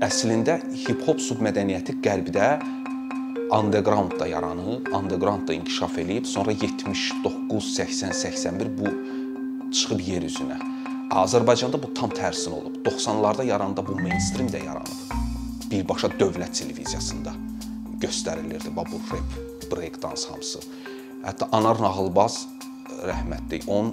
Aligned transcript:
əslində 0.00 0.56
hip-hop 0.86 1.20
submədəniyyəti 1.20 1.98
qərbdə 2.04 2.46
undergroundda 3.52 4.28
yaranıb, 4.30 4.88
undergroundda 4.96 5.52
inkişaf 5.52 5.98
eləyib, 6.00 6.24
sonra 6.24 6.54
79, 6.56 7.74
80, 7.74 8.12
81 8.12 8.70
bu 8.78 8.92
çıxıb 9.74 10.00
yer 10.06 10.24
üzünə. 10.24 10.56
Azərbaycanda 11.20 11.80
bu 11.82 11.90
tam 11.98 12.12
tərsinə 12.14 12.54
olub. 12.54 12.78
90-larda 12.86 13.44
yaranda 13.44 13.84
bu 13.86 13.98
mainstream 13.98 14.48
də 14.48 14.62
yaranıb. 14.64 15.16
Birbaşa 15.70 16.08
dövlət 16.20 16.56
televiziyasında 16.62 17.34
göstərilirdi 18.00 18.72
bu 18.76 19.02
rep, 19.12 19.36
break 19.72 20.00
dance 20.02 20.30
hamısı. 20.30 20.62
Hətta 21.26 21.50
Anar 21.52 21.82
Nağılbaz 21.82 22.46
rəhmətli 23.04 23.66
onun 23.66 23.92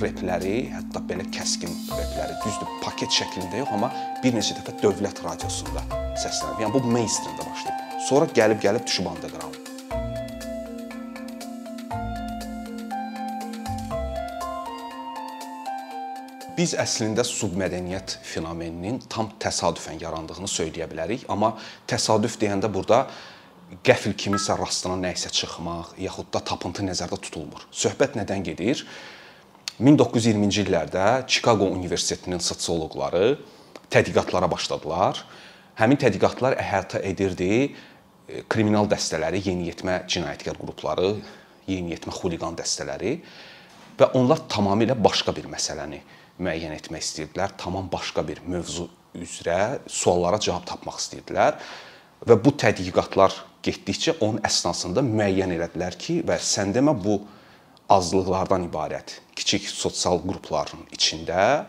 repləri, 0.00 0.70
hətta 0.72 1.02
belə 1.06 1.26
kəskin 1.34 1.72
repləri, 1.92 2.36
düzdür, 2.44 2.70
paket 2.84 3.12
şəklində 3.14 3.62
yox, 3.62 3.72
amma 3.76 3.90
bir 4.22 4.36
neçə 4.36 4.56
dəfə 4.58 4.76
dövlət 4.82 5.22
radiosunda 5.24 5.84
səslənib. 6.20 6.62
Yəni 6.64 6.76
bu 6.76 6.84
mainstreamdə 6.94 7.46
başlayıb. 7.48 7.98
Sonra 8.08 8.30
gəlib-gəlib 8.36 8.86
düşüb 8.86 9.10
underground. 9.10 9.58
Biz 16.60 16.74
əslində 16.76 17.24
submədəniyyət 17.24 18.18
fenomeninin 18.26 18.98
tam 19.08 19.30
təsadüfən 19.40 20.00
yarandığını 20.02 20.48
söyləyə 20.50 20.88
bilərik, 20.90 21.22
amma 21.32 21.54
təsadüf 21.88 22.34
deyəndə 22.42 22.68
burada 22.72 23.06
qəfil 23.86 24.12
kimisə 24.18 24.58
rastına 24.58 24.98
nə 25.00 25.14
isə 25.16 25.30
çıxmaq, 25.32 25.94
yaxud 26.04 26.28
da 26.34 26.42
tapıntı 26.50 26.84
nəzərdə 26.84 27.16
tutulmur. 27.22 27.64
Söhbət 27.72 28.18
nədən 28.18 28.44
gedir? 28.50 28.84
1920-ci 29.80 30.66
illərdə 30.66 31.04
Chicago 31.24 31.64
Universitetinin 31.72 32.42
sosioloqları 32.44 33.38
tədqiqatlara 33.88 34.48
başladılar. 34.52 35.22
Həmin 35.80 35.96
tədqiqatlar 36.02 36.58
əhatə 36.60 37.00
edirdi 37.08 37.48
e, 37.64 38.42
kriminal 38.52 38.90
dəstələri, 38.90 39.40
yeniyetmə 39.46 40.02
cinayətkar 40.04 40.58
qrupları, 40.60 41.14
yeniyetmə 41.70 42.12
xuliqan 42.12 42.58
dəstələri 42.58 43.14
və 43.96 44.10
onlar 44.20 44.42
tamamilə 44.52 44.98
başqa 45.00 45.32
bir 45.38 45.48
məsələni 45.48 46.02
müəyyən 46.44 46.76
etmək 46.76 47.06
istəyirdilər. 47.06 47.56
Tamam 47.56 47.88
başqa 47.88 48.26
bir 48.28 48.44
mövzu 48.44 48.84
üzrə 49.16 49.80
suallara 49.88 50.42
cavab 50.44 50.68
tapmaq 50.68 51.00
istəyirdilər 51.00 51.56
və 52.28 52.36
bu 52.36 52.52
tədqiqatlar 52.66 53.40
getdikcə 53.64 54.18
onun 54.20 54.44
əsnasında 54.44 55.00
müəyyən 55.08 55.56
elədilər 55.56 55.96
ki, 55.96 56.20
və 56.28 56.36
sən 56.36 56.76
demə 56.76 56.92
bu 56.92 57.16
azlıqlardan 57.88 58.68
ibarət 58.68 59.16
kiçik 59.40 59.68
sosial 59.72 60.20
qrupların 60.22 60.84
içində 60.94 61.66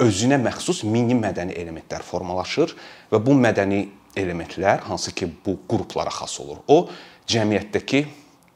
özünə 0.00 0.40
məxsus 0.40 0.82
mini 0.88 1.16
mədəni 1.18 1.56
elementlər 1.60 2.04
formalaşır 2.06 2.72
və 3.12 3.20
bu 3.24 3.36
mədəni 3.36 3.82
elementlər 4.18 4.86
hansı 4.88 5.12
ki 5.14 5.28
bu 5.44 5.58
qruplara 5.68 6.12
xas 6.14 6.38
olur. 6.42 6.62
O 6.68 6.88
cəmiyyətdəki 7.30 8.04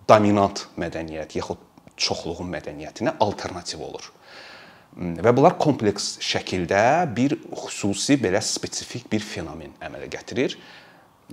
dominant 0.09 0.67
mədəniyyət 0.81 1.39
yaxud 1.39 1.61
çoxluğun 2.01 2.51
mədəniyyətinə 2.57 3.17
alternativ 3.23 3.85
olur. 3.85 4.09
Və 4.95 5.33
bunlar 5.35 5.57
kompleks 5.59 6.15
şəkildə 6.23 6.81
bir 7.15 7.37
xüsusi 7.65 8.17
belə 8.23 8.43
spesifik 8.43 9.09
bir 9.11 9.23
fenomen 9.27 9.75
əmələ 9.83 10.09
gətirir. 10.11 10.55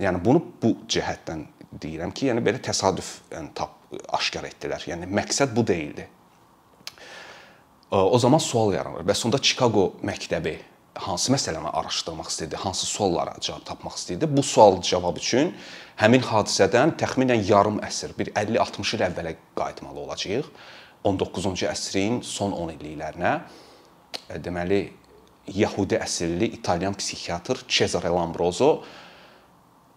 Yəni 0.02 0.22
bunu 0.24 0.42
bu 0.62 0.74
cəhətdən 0.90 1.44
deyirəm 1.82 2.12
ki, 2.14 2.28
yəni 2.30 2.42
belə 2.44 2.60
təsadüf 2.62 3.20
yəni 3.32 3.52
tap 3.56 3.78
aşkar 4.18 4.48
etdilər. 4.48 4.82
Yəni 4.90 5.08
məqsəd 5.08 5.54
bu 5.54 5.64
deyildi. 5.68 6.08
O 7.92 8.18
zaman 8.18 8.38
sual 8.38 8.72
yaranır. 8.72 9.04
Bəs 9.04 9.20
onda 9.26 9.36
Chicago 9.36 9.90
məktəbi 10.00 10.54
hansı 11.04 11.32
məsələni 11.34 11.68
araşdırmaq 11.76 12.30
istəyirdi, 12.30 12.56
hansı 12.56 12.86
suallara 12.88 13.34
cavab 13.40 13.66
tapmaq 13.68 13.98
istəyirdi? 13.98 14.28
Bu 14.36 14.42
sual 14.42 14.78
cavab 14.80 15.20
üçün 15.20 15.52
həmin 16.00 16.24
hadisədən 16.24 16.94
təxminən 16.96 17.44
yarım 17.50 17.82
əsr, 17.84 18.16
bir 18.16 18.32
50-60 18.32 18.94
il 18.96 19.06
əvvələ 19.10 19.34
qayıtmalı 19.60 20.00
olacağıq. 20.06 20.50
19-cu 21.04 21.68
əsrin 21.68 22.22
son 22.24 22.56
10 22.56 22.74
illiklərinə. 22.78 23.36
Deməli, 24.40 24.82
Yahudi 25.52 26.00
əsilli 26.00 26.48
İtalyan 26.56 26.96
psixiatr 26.96 27.64
Cesare 27.68 28.08
Lombroso 28.08 28.84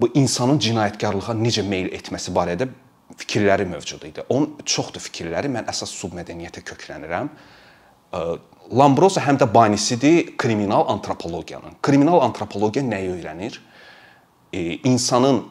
bu 0.01 0.09
insanın 0.19 0.59
cinayətkarlığa 0.59 1.35
necə 1.39 1.63
meyl 1.63 1.93
etməsi 1.95 2.35
barədə 2.35 2.67
fikirləri 3.15 3.71
mövcud 3.71 4.03
idi. 4.03 4.23
Onun 4.27 4.57
çoxdur 4.65 4.99
fikirləri. 4.99 5.47
Mən 5.47 5.69
əsas 5.71 5.95
submədəniyyətə 6.01 6.65
köklənirəm. 6.65 7.29
Lombroso 8.73 9.21
həm 9.21 9.37
də 9.37 9.45
banisidir 9.53 10.33
kriminal 10.37 10.87
antropologiyanın. 10.89 11.77
Kriminal 11.81 12.21
antropologiya 12.25 12.85
nəyi 12.85 13.11
öyrənir? 13.13 13.59
İnsanın 14.83 15.43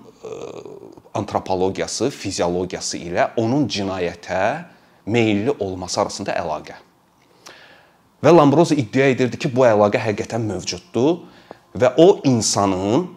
antropologiyası, 1.14 2.10
fiziologiyası 2.10 2.98
ilə 2.98 3.28
onun 3.36 3.68
cinayətə 3.68 4.64
meylli 5.06 5.52
olması 5.58 6.00
arasında 6.00 6.34
əlaqə. 6.34 6.78
Və 8.24 8.32
Lombroso 8.32 8.74
iddia 8.74 9.10
edirdi 9.12 9.38
ki, 9.38 9.50
bu 9.52 9.66
əlaqə 9.68 10.00
həqiqətən 10.00 10.46
mövcuddur 10.48 11.20
və 11.76 11.92
o 12.00 12.08
insanın 12.24 13.10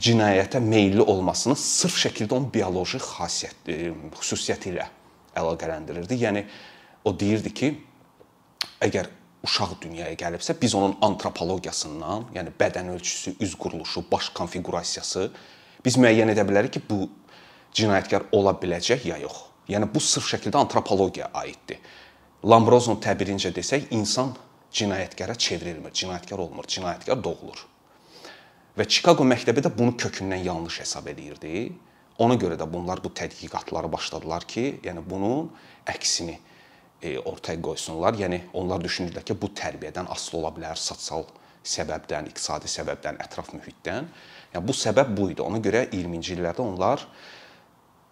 cinayətə 0.00 0.60
meylli 0.60 1.02
olmasını 1.02 1.56
sırf 1.56 1.96
şəkildə 2.04 2.34
onun 2.34 2.48
bioloji 2.52 2.98
xassiyyət, 3.04 3.70
e, 3.70 3.92
xüsusiyyəti 4.18 4.72
ilə 4.74 4.88
əlaqələndirirdi. 5.38 6.18
Yəni 6.24 6.44
o 7.04 7.14
deyirdi 7.20 7.54
ki, 7.54 7.70
əgər 8.80 9.08
uşaq 9.44 9.78
dünyaya 9.82 10.16
gəlibsə, 10.20 10.54
biz 10.60 10.74
onun 10.76 10.96
antropologiyasından, 11.04 12.28
yəni 12.36 12.52
bədən 12.60 12.92
ölçüsü, 12.94 13.36
üz 13.40 13.54
quruluşu, 13.60 14.04
baş 14.12 14.28
konfiqurasiyası 14.36 15.30
biz 15.84 15.96
müəyyən 15.96 16.34
edə 16.34 16.44
bilərik 16.44 16.76
ki, 16.76 16.82
bu 16.90 17.08
cinayətkar 17.76 18.28
ola 18.36 18.52
biləcək 18.60 19.06
ya 19.08 19.16
yox. 19.22 19.46
Yəni 19.70 19.88
bu 19.94 20.00
sırf 20.02 20.26
şəkildə 20.34 20.60
antropologiyaya 20.60 21.30
aiddir. 21.40 21.78
Lambrozun 22.44 22.98
təbirincə 23.00 23.52
desək, 23.56 23.88
insan 23.96 24.34
cinayətkara 24.76 25.36
çevrilmir, 25.38 25.92
cinayətkar 25.92 26.40
olmur, 26.40 26.68
cinayətkar 26.68 27.20
doğulur. 27.24 27.64
Və 28.76 28.86
Chicago 28.88 29.24
məktəbi 29.24 29.64
də 29.64 29.72
bunu 29.76 29.96
kökündən 29.98 30.44
yanlış 30.44 30.80
hesab 30.84 31.08
eləyirdi. 31.12 31.70
Ona 32.20 32.36
görə 32.40 32.58
də 32.60 32.66
bunlar 32.68 33.00
bu 33.04 33.12
tədqiqatları 33.16 33.88
başladılar 33.92 34.44
ki, 34.48 34.80
yəni 34.84 35.02
bunun 35.08 35.48
əksini 35.88 36.36
e, 37.02 37.18
ortaya 37.18 37.60
qoysunlar. 37.62 38.16
Yəni 38.20 38.42
onlar 38.56 38.82
düşünürlər 38.84 39.24
ki, 39.26 39.36
bu 39.40 39.50
tərbiyədən 39.56 40.10
asılı 40.12 40.40
ola 40.42 40.52
bilər, 40.56 40.78
sosial 40.78 41.26
səbəbdən, 41.66 42.30
iqtisadi 42.30 42.70
səbəbdən, 42.70 43.20
ətraf 43.26 43.52
mühitdən. 43.56 44.08
Yəni 44.54 44.66
bu 44.66 44.76
səbəb 44.76 45.12
bu 45.16 45.30
idi. 45.32 45.42
Ona 45.44 45.60
görə 45.62 45.86
20-ci 45.92 46.36
illərdə 46.36 46.64
onlar 46.64 47.04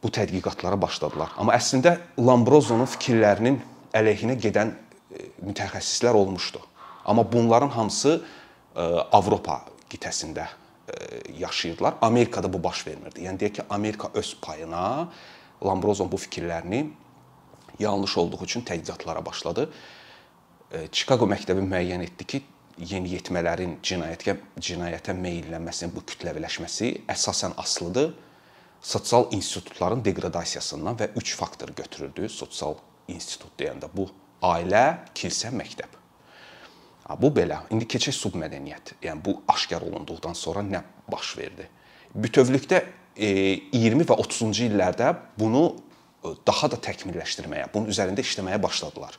bu 0.02 0.10
tədqiqatlara 0.14 0.78
başladılar. 0.80 1.32
Amma 1.40 1.56
əslində 1.58 1.96
Lambrozonun 2.20 2.88
fikirlərinin 2.90 3.58
əleyhinə 3.98 4.38
gedən 4.40 4.74
e, 4.74 5.30
mütəxəssislər 5.42 6.16
olmuşdu. 6.18 6.62
Amma 7.08 7.24
bunların 7.32 7.72
hamısı 7.74 8.18
e, 8.20 8.84
Avropa 9.12 9.62
qitəsində 9.90 10.44
e, 10.44 10.94
yaşayırdılar. 11.40 11.98
Amerikada 12.02 12.52
bu 12.52 12.62
baş 12.62 12.86
vermirdi. 12.86 13.24
Yəni 13.26 13.40
deyək 13.40 13.58
ki, 13.58 13.66
Amerika 13.70 14.12
öz 14.14 14.36
payına 14.42 15.08
Lambrozon 15.64 16.12
bu 16.12 16.20
fikirlərini 16.20 16.86
yanlış 17.78 18.18
olduğu 18.18 18.44
üçün 18.44 18.62
tədqiqatlara 18.62 19.24
başladı. 19.26 19.68
E, 20.72 20.86
Chicago 20.92 21.26
məktəbi 21.30 21.64
müəyyən 21.64 22.04
etdi 22.04 22.26
ki, 22.26 22.42
yeniyetmələrin 22.78 23.78
cinayətə 23.82 24.36
cinayətə 24.62 25.14
meylənməsinin 25.18 25.94
bu 25.94 26.04
kütləviləşməsi 26.06 26.92
əsasən 27.10 27.56
asılıdır 27.58 28.12
sosial 28.82 29.26
institutların 29.34 30.04
deqradasiyasından 30.04 30.98
və 30.98 31.10
3 31.16 31.36
faktor 31.36 31.68
götürüldü. 31.76 32.28
Sosial 32.28 32.76
institut 33.08 33.52
deyəndə 33.58 33.90
bu 33.94 34.08
ailə, 34.42 35.10
kilsə, 35.14 35.50
məktəb. 35.54 35.96
Bu 37.18 37.32
belə. 37.32 37.62
İndi 37.72 37.88
keçək 37.88 38.14
submədəniyyət. 38.14 38.98
Yəni 39.02 39.24
bu 39.24 39.38
aşkar 39.48 39.82
olunduqdan 39.82 40.36
sonra 40.36 40.60
nə 40.62 40.82
baş 41.10 41.36
verdi? 41.38 41.68
Bütövlükdə 42.14 42.82
20 43.16 44.04
və 44.06 44.16
30-cu 44.22 44.68
illərdə 44.68 45.14
bunu 45.40 45.62
e, 45.72 45.87
daha 46.46 46.70
da 46.72 46.78
təkmilləşdirməyə, 46.88 47.68
bunun 47.74 47.92
üzərində 47.92 48.24
işləməyə 48.24 48.60
başladılar. 48.62 49.16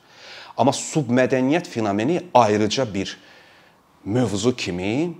Amma 0.59 0.73
submədəniyyət 0.75 1.69
fenomeni 1.71 2.19
ayrıca 2.35 2.85
bir 2.93 3.15
mövzu 4.03 4.55
kimi 4.55 4.91
e, 5.05 5.11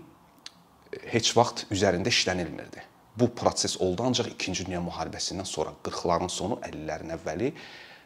heç 1.13 1.31
vaxt 1.37 1.65
üzərində 1.71 2.11
işlənilmirdi. 2.11 2.83
Bu 3.19 3.29
proses 3.35 3.75
oldu 3.81 4.03
ancaq 4.07 4.31
2-ci 4.35 4.65
Dünya 4.67 4.81
müharibəsindən 4.83 5.47
sonra 5.47 5.73
40-ların 5.83 6.31
sonu, 6.31 6.59
50-lərin 6.63 7.15
əvvəli 7.17 7.53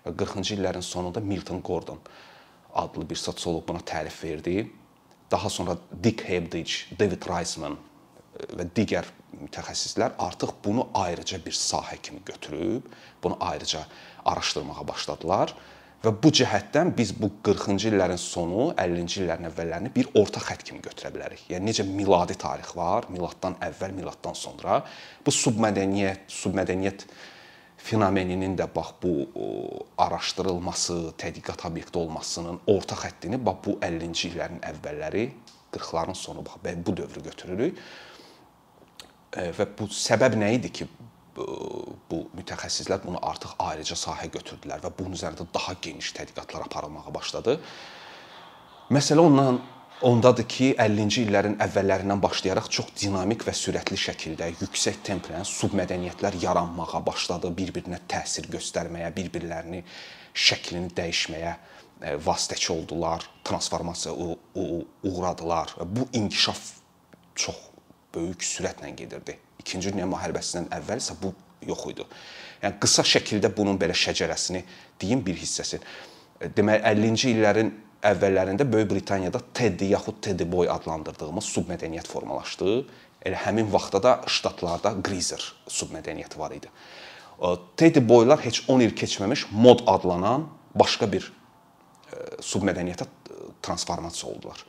və 0.05 0.13
40-cı 0.19 0.55
illərin 0.57 0.85
sonunda 0.85 1.21
Milton 1.21 1.61
Gordon 1.61 1.99
adlı 2.73 3.09
bir 3.09 3.19
sosioloq 3.21 3.67
buna 3.67 3.81
tərif 3.85 4.23
verdi. 4.23 4.71
Daha 5.31 5.49
sonra 5.49 5.77
Dick 6.03 6.25
Hebdige, 6.29 6.97
David 6.99 7.25
Reisman 7.29 7.77
e, 7.77 8.47
və 8.57 8.69
digər 8.75 9.09
mütəxəssislər 9.47 10.17
artıq 10.19 10.55
bunu 10.65 10.87
ayrıca 10.93 11.39
bir 11.45 11.55
sahə 11.57 11.99
kimi 12.01 12.23
götürüb, 12.25 12.89
bunu 13.23 13.37
ayrıca 13.39 13.85
araşdırmağa 14.25 14.87
başladılar 14.87 15.55
Və 16.03 16.11
bu 16.19 16.33
cəhətdən 16.35 16.89
biz 16.97 17.13
bu 17.15 17.29
40-cı 17.47 17.93
illərin 17.93 18.19
sonu, 18.19 18.73
50-ci 18.75 19.21
illərin 19.21 19.47
əvvəllərini 19.47 19.91
bir 19.95 20.09
orta 20.19 20.41
xətt 20.43 20.65
kimi 20.67 20.81
götürə 20.83 21.13
bilərik. 21.15 21.45
Yəni 21.47 21.69
necə 21.69 21.85
miladi 21.87 22.35
tarix 22.35 22.73
var, 22.75 23.07
miladdan 23.07 23.55
əvvəl, 23.63 23.93
miladdan 23.95 24.35
sonra 24.35 24.81
bu 25.23 25.31
submədəniyyət, 25.31 26.25
submədəniyyət 26.41 27.05
fenomeninin 27.87 28.57
də 28.59 28.67
bax 28.75 28.91
bu 28.99 29.13
araşdırılması, 30.03 30.97
tədqiqat 31.23 31.63
obyekti 31.71 32.03
olmasının 32.03 32.59
orta 32.75 32.99
xəttini 32.99 33.39
bax 33.39 33.63
bu 33.63 33.79
50-ci 33.87 34.33
illərin 34.33 34.59
əvvəlləri, 34.73 35.29
40-ların 35.71 36.19
sonu 36.19 36.43
bax 36.43 36.59
bu 36.83 36.97
dövrü 36.97 37.23
götürürük. 37.31 37.79
Və 39.33 39.65
bu 39.77 39.87
səbəb 39.89 40.37
nə 40.37 40.53
idi 40.59 40.69
ki, 40.69 40.87
bu 41.35 42.19
mütəxəssislər 42.37 43.01
bunu 43.05 43.21
artıq 43.25 43.55
ayrıca 43.59 43.97
sahə 43.97 44.29
götürdülər 44.33 44.83
və 44.83 44.91
bunun 44.97 45.17
üzərində 45.17 45.47
daha 45.53 45.73
geniş 45.81 46.11
tədqiqatlar 46.19 46.67
aparılmağa 46.67 47.13
başladı. 47.13 47.57
Məsələ 48.93 49.23
ondan 49.25 49.61
ondadır 50.03 50.45
ki, 50.49 50.67
50-ci 50.83 51.23
illərin 51.23 51.55
əvvəllərindən 51.63 52.21
başlayaraq 52.21 52.67
çox 52.75 52.91
dinamik 52.99 53.45
və 53.47 53.53
sürətli 53.55 53.97
şəkildə 53.99 54.49
yüksək 54.59 54.99
templə 55.07 55.43
submədəniyyətlər 55.47 56.37
yaranmağa 56.43 57.01
başladı, 57.05 57.53
bir-birinə 57.57 58.01
təsir 58.11 58.49
göstərməyə, 58.51 59.13
bir-birlərini 59.15 59.83
şəklini 60.33 60.91
dəyişməyə 60.97 61.53
e, 61.53 62.15
vasitəçi 62.25 62.73
oldular, 62.75 63.25
transformasiyaya 63.47 64.35
uğradılar. 65.07 65.77
Bu 65.85 66.07
inkişaf 66.19 66.65
çox 67.35 67.72
böyük 68.13 68.43
sürətlə 68.45 68.93
gedirdi. 68.95 69.37
2-ci 69.63 69.93
Dünya 69.93 70.07
müharibəsindən 70.09 70.69
əvvəl 70.77 71.01
isə 71.01 71.15
bu 71.21 71.31
yox 71.67 71.85
idi. 71.91 72.05
Yəni 72.63 72.79
qısa 72.83 73.05
şəkildə 73.07 73.51
bunun 73.55 73.79
belə 73.79 73.95
şəcərəsini 73.97 74.63
deyim 75.01 75.23
bir 75.25 75.37
hissəsi. 75.39 75.79
Deməli 76.55 76.83
50-ci 76.89 77.31
illərin 77.33 77.71
əvvəllərində 78.03 78.67
Böyük 78.67 78.89
Britaniyada 78.91 79.39
Teddy 79.55 79.91
yaxud 79.93 80.19
Teddy 80.23 80.47
boy 80.49 80.69
adlandırdığımız 80.71 81.47
submədəniyyət 81.55 82.09
formalaşdı. 82.11 82.73
Elə 83.23 83.39
həmin 83.45 83.69
vaxtda 83.71 84.01
da 84.03 84.17
ştatlarda 84.27 84.97
Greaser 85.03 85.43
submədəniyyəti 85.71 86.39
var 86.39 86.55
idi. 86.55 86.71
Teddy 87.79 88.03
boylar 88.07 88.43
heç 88.43 88.65
10 88.67 88.83
il 88.83 88.91
keçməmiş 88.95 89.47
mod 89.51 89.85
adlanan 89.87 90.49
başqa 90.75 91.07
bir 91.11 91.31
submədəniyyətə 92.43 93.07
transformasiya 93.63 94.29
oldular 94.31 94.59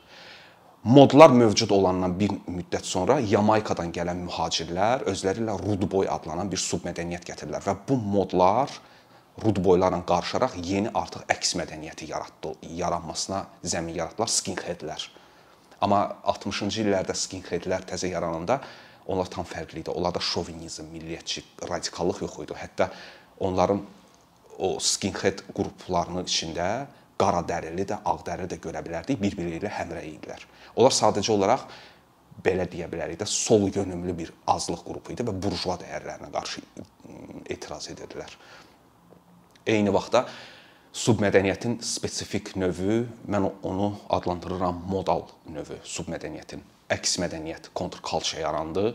modlar 0.85 1.31
mövcud 1.33 1.71
olandan 1.73 2.13
bir 2.19 2.35
müddət 2.45 2.85
sonra 2.85 3.17
Yamaykadan 3.25 3.89
gələn 3.93 4.19
mühacirlər 4.27 5.07
özləri 5.09 5.41
ilə 5.41 5.55
Rudboy 5.57 6.05
adlanan 6.13 6.51
bir 6.51 6.61
submədəniyyət 6.61 7.25
gətirdilər 7.31 7.65
və 7.65 7.73
bu 7.87 7.97
modlar 7.97 8.69
Rudboylarla 9.41 10.03
qarışaraq 10.07 10.53
yeni 10.63 10.91
artıq 10.93 11.25
əks 11.33 11.55
mədəniyyəti 11.59 12.05
yaratdı, 12.11 12.53
yaranmasına 12.77 13.41
zəmin 13.65 13.97
yaratdılar 13.97 14.29
skinheadlər. 14.31 15.07
Amma 15.83 16.03
60-cı 16.23 16.85
illərdə 16.85 17.17
skinheadlər 17.17 17.83
təzə 17.89 18.13
yarananda 18.13 18.61
onlar 19.09 19.27
tam 19.33 19.45
fərqli 19.49 19.81
idi. 19.81 19.91
Onlarda 19.91 20.21
şovinizm, 20.23 20.87
milliyyətçi, 20.93 21.43
radikallıq 21.67 22.21
yox 22.23 22.37
idi. 22.45 22.55
Hətta 22.61 22.91
onların 23.43 23.81
o 24.61 24.75
skinhead 24.79 25.43
qruplarının 25.49 26.29
içində 26.29 26.69
qara 27.19 27.41
dərili 27.47 27.85
də, 27.87 27.99
ağ 28.03 28.15
dərili 28.27 28.51
də 28.51 28.59
görə 28.63 28.81
bilərdik, 28.85 29.19
bir-biri 29.21 29.59
ilə 29.59 29.71
həmrəy 29.71 30.09
idilər. 30.15 30.41
Onlar 30.75 30.95
sadəcə 30.95 31.31
olaraq 31.35 31.67
belə 32.43 32.67
deyə 32.71 32.89
bilərik 32.91 33.19
də 33.21 33.27
sol 33.29 33.69
yönümlü 33.69 34.17
bir 34.17 34.33
azlıq 34.51 34.83
qrupu 34.83 35.13
idi 35.13 35.23
və 35.23 35.33
burjua 35.45 35.77
dəyərlərinə 35.81 36.31
qarşı 36.33 36.63
etiraz 37.55 37.87
edirdilər. 37.93 38.35
Eyni 39.65 39.93
vaxtda 39.95 40.25
submədəniyyətin 40.95 41.79
spesifik 41.83 42.53
növü, 42.59 43.05
mən 43.31 43.49
onu 43.63 43.93
adlandırıram 44.15 44.83
modal 44.91 45.25
növü 45.51 45.79
submədəniyyətin. 45.87 46.63
Əks 46.91 47.17
mədəniyyət, 47.23 47.71
kontrkultur 47.73 48.43
yarandı 48.43 48.91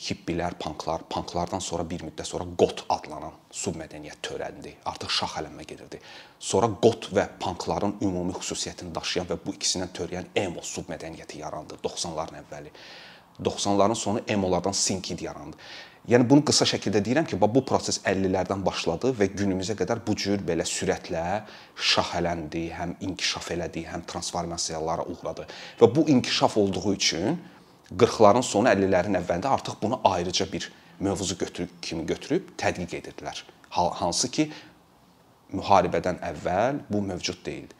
hippilər, 0.00 0.56
panklar, 0.58 1.04
panklardan 1.10 1.60
sonra 1.60 1.84
bir 1.88 2.02
müddət 2.06 2.30
sonra 2.32 2.46
got 2.58 2.84
adlanan 2.90 3.36
submədəniyyət 3.54 4.22
törəndi. 4.24 4.74
Artıq 4.88 5.12
şaxələnmə 5.18 5.66
gedirdi. 5.68 6.00
Sonra 6.40 6.70
got 6.82 7.10
və 7.14 7.28
pankların 7.42 7.98
ümumi 8.02 8.34
xüsusiyyətini 8.38 8.94
daşıyan 8.96 9.30
və 9.30 9.38
bu 9.44 9.54
ikisindən 9.54 9.94
törəyən 9.98 10.32
emo 10.44 10.64
submədəniyyəti 10.66 11.42
yarandı 11.44 11.78
90-ların 11.84 12.42
əvvəli. 12.42 12.74
90-ların 13.40 13.96
sonu 13.96 14.22
emolardan 14.28 14.72
sinkid 14.72 15.20
yarandı. 15.20 15.56
Yəni 16.10 16.26
bunu 16.26 16.42
qısa 16.42 16.66
şəkildə 16.66 16.98
deyirəm 17.06 17.26
ki, 17.30 17.36
bu 17.38 17.60
proses 17.62 18.00
50-lərdən 18.02 18.64
başladı 18.66 19.12
və 19.14 19.28
günümüzə 19.36 19.76
qədər 19.78 20.00
bu 20.02 20.16
cür 20.18 20.40
belə 20.42 20.64
sürətlə 20.66 21.44
şaxələndi, 21.78 22.64
həm 22.74 22.96
inkişaf 23.06 23.52
elədi, 23.54 23.84
həm 23.86 24.02
transformasiyalara 24.10 25.06
uğradı. 25.06 25.46
Və 25.78 25.88
bu 25.94 26.08
inkişaf 26.10 26.56
olduğu 26.58 26.94
üçün 26.96 27.38
40-ların 27.98 28.44
sonu 28.46 28.70
50-lərin 28.70 29.18
əvvəlində 29.20 29.50
artıq 29.52 29.80
bunu 29.82 30.00
ayrıca 30.04 30.46
bir 30.52 30.70
mövzu 31.00 31.38
götürüb 31.38 31.70
kimi 31.82 32.06
götürüb 32.06 32.52
tədqiq 32.58 32.96
edirdilər. 33.00 33.42
Hansı 33.70 34.30
ki 34.30 34.48
müharibədən 35.52 36.20
əvvəl 36.32 36.82
bu 36.90 37.02
mövcud 37.04 37.42
deyildi. 37.44 37.74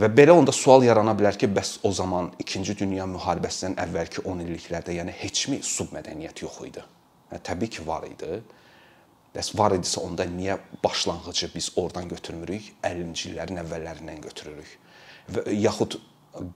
Və 0.00 0.08
belə 0.10 0.34
onda 0.34 0.50
sual 0.52 0.82
yarana 0.82 1.12
bilər 1.14 1.36
ki, 1.38 1.46
bəs 1.54 1.76
o 1.86 1.92
zaman 1.94 2.32
2-ci 2.42 2.74
dünya 2.80 3.04
müharibəsindən 3.06 3.76
əvvəlki 3.84 4.24
10 4.26 4.40
illiklərdə 4.42 4.96
yəni 4.96 5.14
heçmi 5.14 5.60
submədəniyyət 5.62 6.42
yox 6.42 6.56
idi? 6.66 6.82
Hə, 7.30 7.38
təbii 7.46 7.70
ki, 7.76 7.84
var 7.86 8.06
idi. 8.08 8.40
Bəs 9.34 9.52
var 9.58 9.76
idisə 9.76 10.02
onda 10.02 10.26
niyə 10.26 10.58
başlanğıcı 10.82 11.50
biz 11.54 11.70
oradan 11.78 12.10
götürmürük, 12.10 12.72
50-ci 12.82 13.30
illərin 13.30 13.62
əvvəllərindən 13.62 14.18
götürürük? 14.26 14.74
Və 15.30 15.46
yaxud 15.60 16.00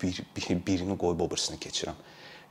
bir, 0.03 0.19
bir 0.35 0.51
birini 0.67 0.99
qoyub 0.99 1.23
o 1.23 1.31
birisini 1.31 1.63
keçirəm 1.63 1.99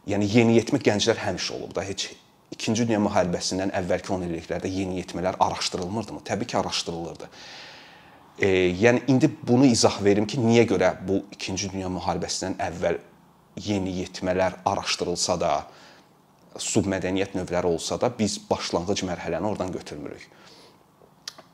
yəni 0.08 0.28
yeniyetmə 0.32 0.80
gənclər 0.84 1.20
həmişə 1.22 1.56
olub 1.58 1.76
da. 1.76 1.84
Heç 1.84 2.10
2-ci 2.56 2.88
dünya 2.88 3.00
müharibəsindən 3.04 3.74
əvvəlki 3.76 4.14
10 4.16 4.28
illiklərdə 4.30 4.72
yeniyetmələr 4.72 5.40
araşdırılmırdımı? 5.44 6.24
Təbii 6.28 6.48
ki, 6.48 6.58
araşdırılırdı. 6.58 7.30
E, 8.40 8.48
yəni 8.84 9.04
indi 9.12 9.30
bunu 9.48 9.66
izah 9.66 10.00
verim 10.04 10.28
ki, 10.28 10.40
niyə 10.40 10.64
görə 10.70 10.94
bu 11.08 11.24
2-ci 11.36 11.72
dünya 11.74 11.92
müharibəsindən 11.92 12.56
əvvəl 12.70 13.02
yeniyetmələr 13.68 14.62
araşdırılsa 14.66 15.40
da, 15.42 15.52
submədəniyyət 16.58 17.36
növləri 17.38 17.70
olsa 17.70 18.00
da 18.02 18.10
biz 18.18 18.40
başlanğıc 18.50 19.04
mərhələni 19.06 19.46
oradan 19.46 19.72
götürmürük. 19.72 20.24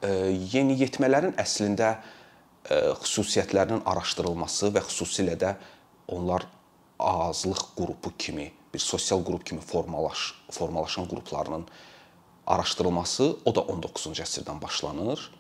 E, 0.04 0.10
yeniyetmələrin 0.54 1.36
əslində 1.42 1.96
e, 2.70 2.78
xüsusiyyətlərinin 3.02 3.84
araşdırılması 3.90 4.72
və 4.76 4.84
xüsusilə 4.88 5.36
də 5.40 5.56
onlar 6.12 6.48
azlıq 7.00 7.62
qrupu 7.78 8.12
kimi, 8.18 8.52
bir 8.74 8.80
sosial 8.80 9.24
qrup 9.26 9.46
kimi 9.46 9.62
formalaş, 9.62 10.34
formalaşan 10.52 11.08
qruplarının 11.08 11.66
araşdırılması 12.48 13.38
o 13.46 13.56
da 13.56 13.60
19-cu 13.60 14.14
əsrdən 14.24 14.62
başlanır. 14.62 15.32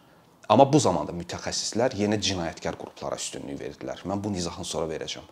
Amma 0.50 0.66
bu 0.74 0.80
zamanda 0.80 1.16
mütəxəssislər 1.16 1.96
yenə 1.96 2.20
cinayətkar 2.20 2.76
qruplara 2.80 3.16
üstünlük 3.20 3.60
verdilər. 3.60 4.04
Mən 4.08 4.20
bu 4.24 4.34
izahını 4.36 4.68
sonra 4.68 4.90
verəcəm. 4.92 5.24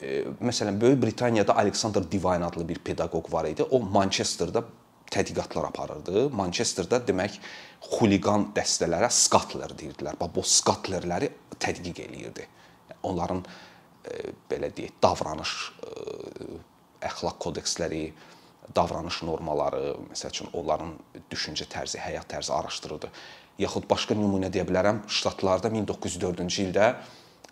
E, 0.00 0.24
məsələn, 0.40 0.80
Böyük 0.80 1.02
Britaniyada 1.02 1.56
Alexander 1.56 2.04
Divine 2.12 2.44
adlı 2.44 2.68
bir 2.68 2.78
pedaqoq 2.78 3.32
var 3.32 3.48
idi. 3.48 3.62
O 3.62 3.80
Manchesterdə 3.80 4.62
tədqiqatlar 5.10 5.70
aparırdı. 5.70 6.28
Manchesterdə 6.36 7.00
demək 7.06 7.40
xuliqan 7.88 8.50
dəstələrə 8.56 9.10
skatler 9.10 9.74
deyirdilər. 9.78 10.20
Bax 10.20 10.34
bu 10.36 10.44
skatlerləri 10.46 11.32
tədqiq 11.58 12.04
eləyirdi. 12.06 12.46
Onların 13.02 13.44
belə 14.50 14.70
deyək, 14.76 14.96
davranış 15.02 15.54
əxlaq 17.04 17.38
kodeksləri, 17.40 18.10
davranış 18.76 19.22
normaları, 19.26 19.96
məsəl 20.10 20.34
üçün 20.34 20.50
onların 20.56 20.94
düşüncə 21.32 21.66
tərzi, 21.70 21.98
həyat 22.00 22.28
tərzi 22.30 22.52
araşdırırdı. 22.54 23.10
Yaxud 23.60 23.88
başqa 23.90 24.14
nümunə 24.16 24.50
deyə 24.52 24.66
bilərəm, 24.68 25.02
ştatlarda 25.10 25.72
1904-cü 25.74 26.68
ildə 26.68 26.94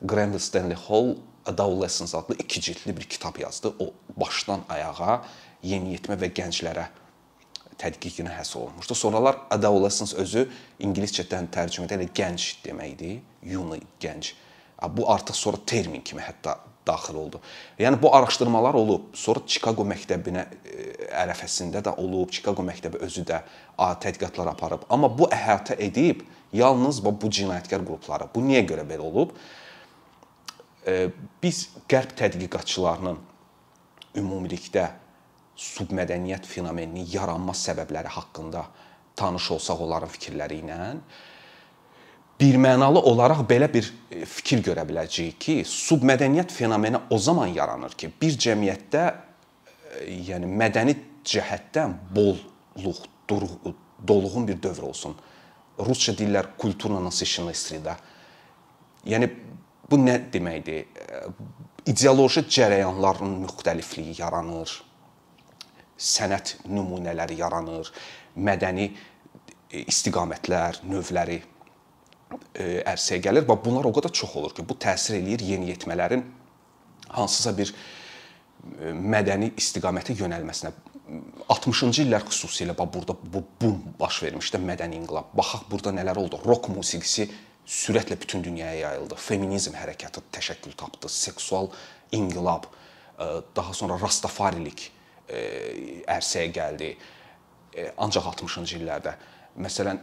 Granville 0.00 0.40
Stanley 0.40 0.78
Hall 0.88 1.16
Adolescence 1.48 2.16
adlı 2.16 2.36
2 2.38 2.60
cildli 2.60 2.96
bir 2.96 3.02
kitab 3.02 3.38
yazdı. 3.40 3.72
O 3.78 3.92
başdan 4.16 4.64
ayağa 4.68 5.22
yeniyetmə 5.64 6.18
və 6.20 6.28
gənclərə 6.36 6.88
tədqiqinə 7.78 8.34
həsr 8.34 8.58
olunmuşdu. 8.58 8.94
Sonralar 8.94 9.38
adolescence 9.54 10.16
özü 10.18 10.44
ingiliscədən 10.82 11.48
tərcümədə 11.54 11.96
elə 11.96 12.08
gənc 12.14 12.58
deməkdir, 12.64 13.20
young 13.42 13.78
gənc 14.02 14.34
Bu 14.88 15.10
artıq 15.10 15.34
sonra 15.34 15.58
termin 15.66 16.00
kimi 16.00 16.22
hətta 16.22 16.58
daxil 16.86 17.16
oldu. 17.18 17.40
Yəni 17.78 18.02
bu 18.02 18.14
araşdırmalar 18.14 18.74
olub. 18.74 19.10
Sonra 19.14 19.42
Chicago 19.46 19.84
məktəbinə 19.84 20.44
ərəfəsində 21.24 21.82
də 21.84 21.96
olub. 21.98 22.30
Chicago 22.32 22.62
məktəbi 22.64 23.00
özü 23.04 23.24
də 23.28 23.42
tədqiqatlar 23.78 24.52
aparıb. 24.54 24.86
Amma 24.90 25.10
bu 25.18 25.28
əhatə 25.34 25.76
edib 25.82 26.22
yalnız 26.52 27.02
bu 27.04 27.12
cinayətkar 27.26 27.84
qrupları. 27.84 28.30
Bu 28.34 28.44
niyə 28.44 28.64
görə 28.68 28.86
belə 28.88 29.04
olub? 29.04 29.34
Biz 31.42 31.64
qərb 31.90 32.14
tədqiqatçılarının 32.22 33.18
ümumilikdə 34.16 34.86
submədəniyyət 35.58 36.46
fenomeninin 36.46 37.08
yaranma 37.12 37.52
səbəbləri 37.52 38.14
haqqında 38.14 38.62
tanış 39.18 39.50
olsaq 39.56 39.82
onların 39.82 40.12
fikirləri 40.14 40.62
ilə 40.62 40.78
birmənalı 42.40 43.00
olaraq 43.00 43.42
belə 43.50 43.68
bir 43.72 43.88
e, 44.10 44.24
fikir 44.26 44.62
görə 44.70 44.84
biləcəyik 44.88 45.38
ki, 45.42 45.56
submədəniyyət 45.66 46.54
fenomeni 46.54 47.00
o 47.10 47.18
zaman 47.18 47.50
yaranır 47.54 47.96
ki, 47.98 48.12
bir 48.20 48.38
cəmiyyətdə 48.44 49.04
e, 49.08 50.04
yəni 50.30 50.50
mədəni 50.50 50.94
cəhətdən 51.26 51.96
bolluq, 52.14 53.02
doluğun 54.08 54.48
bir 54.48 54.62
dövr 54.62 54.90
olsun. 54.92 55.16
Rusca 55.78 56.14
dillər 56.18 56.52
kulturla 56.58 57.02
nasışını 57.04 57.54
istridə. 57.54 57.96
Yəni 59.06 59.30
bu 59.90 59.98
nə 60.00 60.18
deməkdir? 60.32 60.86
E, 60.86 61.22
ideoloji 61.90 62.46
cərəyanların 62.46 63.38
müxtəlifliyi 63.42 64.18
yaranır. 64.20 64.78
Sənət 65.98 66.60
nümunələri 66.70 67.40
yaranır, 67.40 67.88
mədəni 68.38 68.92
istiqamətlər, 69.74 70.84
növləri 70.86 71.40
ərsəyə 72.58 73.22
gəlir 73.24 73.46
və 73.48 73.56
bunlar 73.64 73.86
o 73.88 73.92
qədər 73.94 74.12
çox 74.14 74.34
olur 74.36 74.54
ki, 74.56 74.64
bu 74.66 74.76
təsir 74.80 75.18
eləyir 75.18 75.44
yeniyetmələrin 75.46 76.24
hansısa 77.14 77.54
bir 77.56 77.72
e, 77.72 78.92
mədəni 78.92 79.52
istiqamətə 79.60 80.16
yönəlməsinə. 80.18 80.72
60-cı 81.48 82.04
illər 82.04 82.26
xüsusilə 82.28 82.74
bax 82.76 82.90
burada 82.92 83.14
bu 83.16 83.40
bum 83.60 83.78
baş 84.00 84.22
vermişdi 84.26 84.60
mədəni 84.60 84.98
inqilab. 85.00 85.30
Baxaq 85.38 85.64
burada 85.70 85.94
nələr 85.96 86.20
oldu. 86.20 86.40
Rock 86.44 86.68
musiqisi 86.74 87.30
sürətlə 87.68 88.18
bütün 88.20 88.44
dünyaya 88.44 88.90
yayıldı. 88.90 89.16
Feminizm 89.16 89.76
hərəkatı 89.78 90.24
təşəkkül 90.36 90.76
tapdı. 90.76 91.08
Seksual 91.08 91.70
inqilab, 92.12 92.68
e, 93.16 93.30
daha 93.56 93.74
sonra 93.74 94.00
rastafarilik 94.02 94.90
ərsəyə 95.28 96.48
gəldi. 96.56 96.86
Ancaq 98.00 98.30
60-cı 98.30 98.78
illərdə 98.78 99.12
məsələn 99.60 100.00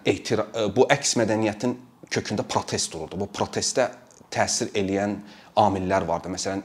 bu 0.75 0.86
əks 0.94 1.15
mədəniyyətin 1.17 1.74
kökündə 2.12 2.45
protest 2.47 2.93
dururdu. 2.93 3.19
Bu 3.19 3.29
protestə 3.33 3.89
təsir 4.33 4.71
eləyən 4.75 5.17
amillər 5.59 6.05
vardı. 6.07 6.31
Məsələn, 6.33 6.63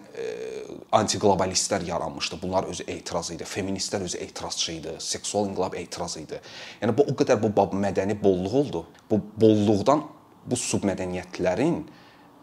antiqlobalistlər 0.92 1.84
yaranmışdı. 1.86 2.38
Bunlar 2.42 2.66
özü 2.70 2.84
etiraz 2.88 3.30
idi. 3.30 3.46
Feministlər 3.46 4.02
özü 4.06 4.18
etirazçı 4.18 4.72
idi. 4.72 4.94
Seksual 4.98 5.48
inqilab 5.50 5.76
etiraz 5.78 6.16
idi. 6.18 6.40
Yəni 6.82 6.96
bu 6.96 7.06
o 7.10 7.14
qədər 7.18 7.40
bu 7.42 7.52
mədəni 7.76 8.18
bolluq 8.22 8.56
oldu. 8.64 8.84
Bu 9.10 9.20
bolluqdan 9.40 10.04
bu 10.46 10.56
submədəniyyətlərin 10.58 11.82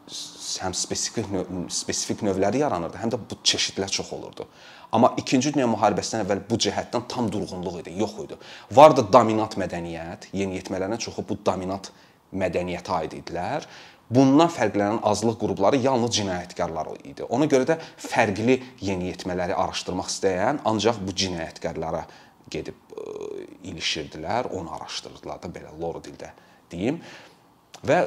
həm 0.07 0.73
spesifik 0.77 1.27
növ, 1.31 1.49
spesifik 1.73 2.21
növləri 2.23 2.61
yaranırdı, 2.61 2.99
həm 3.01 3.11
də 3.11 3.19
bu 3.19 3.37
çeşidlər 3.43 3.91
çox 3.91 4.13
olurdu. 4.15 4.47
Amma 4.95 5.09
2-ci 5.19 5.51
dünya 5.51 5.67
müharibəsindən 5.67 6.23
əvvəl 6.23 6.43
bu 6.47 6.59
cəhətdən 6.63 7.07
tam 7.11 7.27
durğunluq 7.31 7.81
idi, 7.81 7.95
yox 7.99 8.13
idi. 8.23 8.37
Vardı 8.71 9.03
dominant 9.11 9.57
mədəniyyət, 9.59 10.29
yeniyetmələrin 10.37 11.01
çoxu 11.03 11.25
bu 11.27 11.35
dominant 11.45 11.91
mədəniyyətə 12.33 12.97
aid 13.01 13.15
idilər. 13.21 13.67
Bundan 14.07 14.47
fərqlənən 14.51 15.01
azlıq 15.03 15.35
qrupları 15.41 15.81
yalnız 15.83 16.13
cinayətkarlar 16.15 16.93
idi. 17.01 17.25
Ona 17.27 17.47
görə 17.51 17.67
də 17.67 17.75
fərqli 17.99 18.61
yeniyetmələri 18.87 19.55
araşdırmaq 19.55 20.07
istəyən 20.13 20.61
ancaq 20.69 21.01
bu 21.03 21.11
cinayətkarlara 21.11 22.05
gedib 22.53 22.77
ə, 22.95 23.03
e, 23.03 23.47
ilişirdilər, 23.73 24.47
onu 24.55 24.71
araşdırırdılar 24.77 25.43
da 25.43 25.51
belə 25.51 25.73
lor 25.81 25.99
dildə 26.03 26.31
deyim. 26.71 27.01
Və 27.83 27.99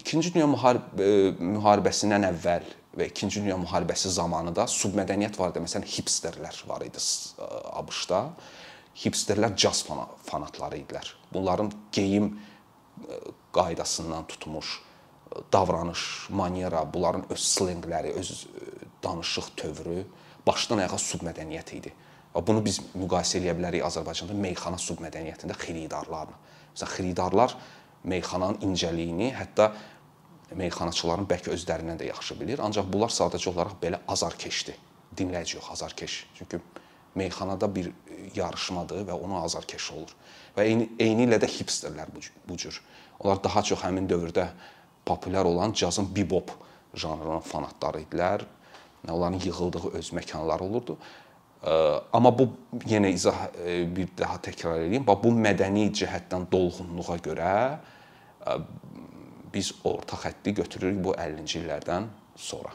2-ci 0.00 0.32
dünya 0.32 0.48
müharib 0.48 0.96
e, 1.00 1.12
müharibəsindən 1.36 2.30
əvvəl 2.30 2.66
və 2.96 3.10
2-ci 3.12 3.42
dünya 3.42 3.60
müharibəsi 3.60 4.10
zamanı 4.16 4.56
da 4.56 4.64
submədəniyyət 4.70 5.36
var 5.36 5.52
idi. 5.52 5.66
Məsələn, 5.66 5.86
hipsterlər 5.92 6.64
var 6.72 6.88
idi 6.88 7.00
e, 7.00 7.52
ABŞ-da. 7.82 8.24
Hipsterlər 8.96 9.52
caz 9.60 9.84
fanatları 9.84 10.80
idilər. 10.80 11.12
Bunların 11.36 11.68
geyim 11.92 12.32
qaydasından 13.52 14.26
tutmuş 14.26 14.82
davranış, 15.52 16.28
manyera, 16.30 16.94
bunların 16.94 17.24
öz 17.30 17.40
slengləri, 17.40 18.12
öz 18.12 18.46
danışıq 19.02 19.50
tövrü 19.56 20.04
başdan 20.46 20.78
ayağa 20.78 21.00
submədəniyyət 21.02 21.72
idi. 21.76 21.92
Bunu 22.46 22.62
biz 22.64 22.78
müqayisə 22.94 23.40
edə 23.40 23.54
bilərik 23.56 23.84
Azərbaycanda 23.86 24.36
meyxana 24.36 24.78
submədəniyyətində 24.80 25.56
xiridarlarla. 25.56 26.36
Məsələn, 26.74 26.92
xiridarlar 26.94 27.56
meyxananın 28.04 28.60
incəliyini, 28.68 29.32
hətta 29.34 29.70
meyxanaçıların 30.54 31.26
bəlkə 31.26 31.54
özlərindən 31.56 31.98
də 32.02 32.10
yaxşı 32.12 32.36
bilir. 32.40 32.62
Ancaq 32.62 32.86
bunlar 32.92 33.10
sadəcə 33.10 33.50
olaraq 33.50 33.80
belə 33.82 34.02
azarkeşdir. 34.08 34.76
Dinləyici 35.16 35.56
yox, 35.56 35.70
azarkeş. 35.72 36.18
Çünki 36.38 36.60
meyxanada 37.16 37.68
bir 37.74 37.90
yarışmadır 38.34 39.06
və 39.08 39.16
ona 39.16 39.42
azarkeş 39.46 39.90
olur. 39.96 40.14
Və 40.56 40.66
eyni, 40.68 40.88
eyni 40.98 41.26
ilə 41.26 41.40
də 41.42 41.48
hipsterlər 41.50 42.12
bu, 42.14 42.22
bu 42.48 42.56
cür. 42.60 42.80
Onlar 43.20 43.42
daha 43.44 43.62
çox 43.64 43.82
həmin 43.84 44.08
dövrdə 44.08 44.48
populyar 45.06 45.44
olan 45.44 45.72
cazın 45.72 46.08
bebop 46.16 46.52
janrının 46.94 47.44
fanatları 47.44 48.04
idilər. 48.06 48.44
Onların 49.08 49.40
yığıldığı 49.44 49.92
öz 49.94 50.10
məkanları 50.12 50.62
olurdu. 50.62 50.96
Amma 52.12 52.30
bu 52.38 52.48
yenə 52.86 53.10
izah 53.14 53.48
e, 53.64 53.84
bir 53.96 54.08
daha 54.18 54.36
təkrar 54.42 54.84
edeyim. 54.86 55.06
Bax 55.06 55.22
bu 55.22 55.32
mədəni 55.34 55.88
cəhətdən 55.94 56.46
dolğunluğa 56.52 57.16
görə 57.24 57.52
biz 59.54 59.72
orta 59.84 60.18
xətti 60.20 60.54
götürürük 60.60 61.00
bu 61.04 61.14
50-ci 61.14 61.62
illərdən 61.62 62.10
sonra. 62.36 62.74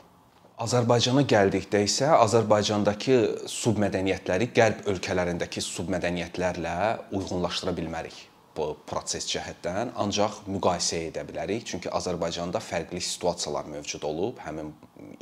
Azərbaycana 0.62 1.24
gəldikdə 1.26 1.80
isə 1.88 2.12
Azərbaycandakı 2.22 3.16
submədəniyyətləri 3.50 4.48
qərb 4.54 4.84
ölkələrindəki 4.92 5.62
submədəniyyətlərlə 5.66 6.74
uyğunlaşdıra 7.18 7.72
bilmərik 7.80 8.20
bu 8.54 8.68
proses 8.86 9.26
cəhətdən, 9.32 9.96
ancaq 10.04 10.44
müqayisə 10.52 11.00
edə 11.08 11.24
bilərik. 11.26 11.66
Çünki 11.66 11.90
Azərbaycanda 11.98 12.62
fərqli 12.62 13.02
situasiyalar 13.02 13.72
mövcud 13.74 14.06
olub, 14.06 14.38
həmin 14.46 14.70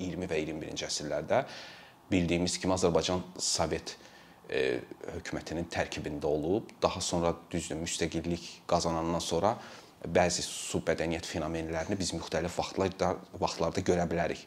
20 0.01 0.27
və 0.27 0.41
21-ci 0.41 0.88
əsrlərdə 0.89 1.46
bildiyimiz 2.12 2.58
kimi 2.60 2.75
Azərbaycan 2.75 3.24
Sovet 3.39 3.93
e, 4.50 4.81
hökumətinin 5.19 5.69
tərkibində 5.72 6.27
olub. 6.27 6.74
Daha 6.84 7.00
sonra 7.05 7.31
düzdür 7.53 7.79
müstəqillik 7.79 8.50
qazanandan 8.67 9.24
sonra 9.24 9.53
bəzi 10.03 10.43
submədəniyyət 10.50 11.31
fenomenlərini 11.31 11.96
biz 12.00 12.12
müxtəlif 12.17 12.60
vaxtlarda 12.60 13.13
vaxtlarda 13.39 13.88
görə 13.88 14.10
bilərik. 14.12 14.43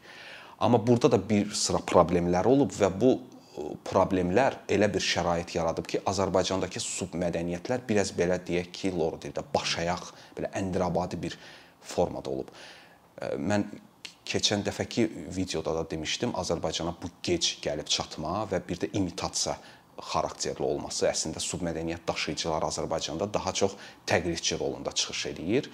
Amma 0.63 0.87
burada 0.87 1.11
da 1.11 1.19
bir 1.19 1.49
sıra 1.59 1.81
problemlər 1.83 2.47
olub 2.47 2.71
və 2.71 2.87
bu 2.95 3.09
e, 3.19 3.63
problemlər 3.83 4.61
elə 4.71 4.87
bir 4.95 5.03
şərait 5.03 5.57
yaradıb 5.57 5.89
ki, 5.91 6.01
Azərbaycandakı 6.07 6.79
submədəniyyətlər 6.85 7.83
biraz 7.89 8.13
belə 8.15 8.37
deyək 8.47 8.69
ki, 8.77 8.93
lor 8.95 9.17
dildə 9.25 9.43
başayaq, 9.55 10.13
belə 10.37 10.53
əndirabadi 10.61 11.19
bir 11.25 11.35
formada 11.95 12.31
olub. 12.31 12.53
E, 13.19 13.33
mən 13.43 13.67
keçən 14.31 14.63
dəfəki 14.63 15.09
videoda 15.35 15.75
da 15.81 15.83
demişdim, 15.91 16.37
Azərbaycana 16.45 16.95
bu 17.03 17.11
gec 17.27 17.57
gəlib 17.67 17.91
çatma 17.91 18.45
və 18.53 18.63
bir 18.69 18.85
də 18.85 18.93
imitasiya 19.01 19.57
xarakterli 20.13 20.63
olması 20.63 21.09
əslində 21.11 21.43
submədəniyyət 21.43 22.07
daşıyıcıları 22.07 22.71
Azərbaycanda 22.71 23.27
daha 23.35 23.51
çox 23.65 23.75
təqlidçi 24.07 24.63
rolunda 24.63 24.95
çıxış 24.95 25.27
eləyir. 25.35 25.67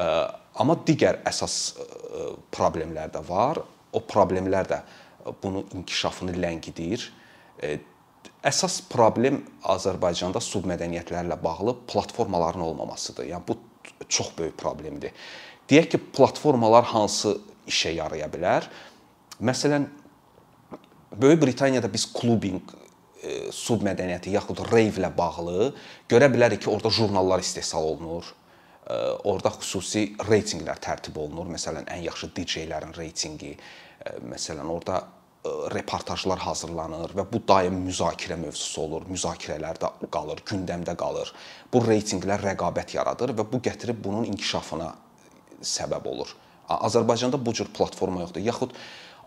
E, 0.00 0.10
amma 0.56 0.80
digər 0.88 1.20
əsas 1.28 1.60
problemlər 2.56 3.12
də 3.12 3.20
var 3.28 3.60
o 3.94 4.02
problemlər 4.02 4.68
də 4.70 4.80
bunun 5.42 5.66
inkişafını 5.78 6.34
ləngidir. 6.36 7.08
E, 7.62 7.78
əsas 8.44 8.80
problem 8.90 9.42
Azərbaycanda 9.72 10.42
submədəniyyətlərlə 10.44 11.38
bağlı 11.42 11.76
platformaların 11.88 12.64
olmamasıdır. 12.64 13.30
Yəni 13.32 13.48
bu 13.48 13.58
çox 14.08 14.34
böyük 14.38 14.56
problemdir. 14.60 15.12
Deyək 15.70 15.94
ki, 15.94 16.00
platformalar 16.16 16.84
hansı 16.92 17.38
işə 17.70 17.94
yaraya 17.96 18.28
bilər? 18.28 18.66
Məsələn, 19.40 19.88
Böyük 21.14 21.42
Britaniyada 21.42 21.86
biz 21.92 22.08
klubinq 22.12 22.72
e, 23.22 23.50
submədəniyyəti 23.54 24.32
yaxud 24.34 24.58
ilə 24.66 25.10
bağlı 25.16 25.74
görə 26.10 26.26
bilərik 26.32 26.64
ki, 26.64 26.70
orada 26.70 26.90
jurnallar 26.90 27.38
istehsal 27.38 27.84
olunur 27.84 28.34
orada 29.24 29.52
xüsusi 29.58 30.06
reytinqlər 30.28 30.80
tərtib 30.84 31.16
olunur. 31.20 31.48
Məsələn, 31.54 31.88
ən 31.92 32.04
yaxşı 32.04 32.30
DJ-lərin 32.36 32.94
reytinqi, 32.96 33.54
məsələn, 34.28 34.68
orada 34.68 35.02
reportajlar 35.72 36.40
hazırlanır 36.40 37.12
və 37.18 37.24
bu 37.28 37.40
daim 37.48 37.76
müzakirə 37.84 38.36
mövzusu 38.40 38.80
olur. 38.86 39.08
Müzakirələrdə 39.12 39.90
qalır, 40.12 40.40
gündəmdə 40.48 40.94
qalır. 41.00 41.32
Bu 41.72 41.82
reytinqlər 41.84 42.44
rəqabət 42.50 42.94
yaradır 42.96 43.34
və 43.36 43.44
bu 43.50 43.60
gətirib 43.64 44.00
bunun 44.04 44.24
inkişafına 44.30 44.94
səbəb 45.64 46.08
olur. 46.08 46.32
Azərbaycanda 46.68 47.40
bu 47.44 47.52
cür 47.52 47.68
platforma 47.76 48.24
yoxdur. 48.24 48.44
Yaxud 48.44 48.72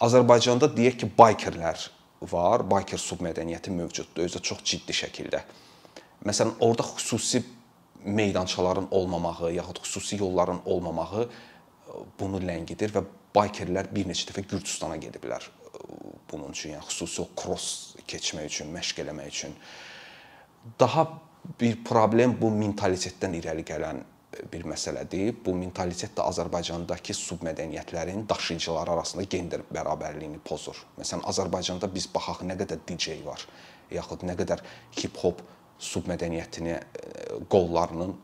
Azərbaycanda 0.02 0.70
deyək 0.74 0.98
ki, 1.04 1.12
bikerlər 1.18 1.86
var, 2.22 2.66
biker 2.66 3.02
submədəniyyəti 3.02 3.74
mövcuddur, 3.74 4.26
özü 4.26 4.42
çox 4.42 4.64
ciddi 4.66 4.94
şəkildə. 4.98 5.44
Məsələn, 6.26 6.56
orada 6.66 6.86
xüsusi 6.96 7.44
meydançaların 8.06 8.88
olmamağı, 8.92 9.54
yaxud 9.54 9.82
xüsusi 9.84 10.18
yolların 10.22 10.62
olmamağı 10.66 11.24
e, 11.24 11.30
bunu 12.20 12.42
ləngidir 12.44 12.94
və 12.96 13.04
baykerlər 13.36 13.92
bir 13.94 14.10
neçə 14.10 14.30
dəfə 14.32 14.46
Gürcüstana 14.50 14.98
gediblər 15.02 15.48
e, 15.48 15.86
bunun 16.32 16.52
üçün, 16.52 16.76
yəni 16.76 16.90
xüsusi 16.90 17.24
o 17.24 17.30
cross 17.38 17.96
keçmək 18.08 18.52
üçün, 18.52 18.74
məşq 18.76 19.04
eləmək 19.06 19.34
üçün. 19.34 19.58
Daha 20.80 21.08
bir 21.60 21.80
problem 21.86 22.36
bu 22.42 22.52
mentalitetdən 22.52 23.38
irəli 23.40 23.64
gələn 23.68 24.04
bir 24.52 24.66
məsələdir. 24.68 25.36
Bu 25.46 25.54
mentalitet 25.56 26.14
də 26.18 26.26
Azərbaycandakı 26.30 27.16
submədəniyyətlərin 27.18 28.26
daşıyıcıları 28.30 28.94
arasında 28.98 29.24
gender 29.24 29.64
bərabərliyini 29.74 30.40
pozur. 30.46 30.80
Məsələn, 31.00 31.24
Azərbaycanda 31.32 31.90
biz 31.94 32.10
baxaq 32.14 32.44
nə 32.48 32.58
qədər 32.60 32.84
DJ 32.90 33.22
var, 33.26 33.44
yaxud 33.92 34.26
nə 34.28 34.36
qədər 34.38 34.64
hip-hop 35.00 35.42
submədəniyyətini 35.84 36.78
qollarının 37.52 38.16